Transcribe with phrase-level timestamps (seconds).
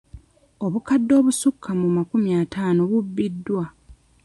[0.65, 3.63] Obukadde obusukka mu makumi ataano bubbiddwa.